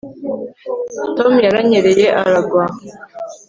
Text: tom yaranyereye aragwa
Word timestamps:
tom 1.17 1.33
yaranyereye 1.45 2.05
aragwa 2.21 2.63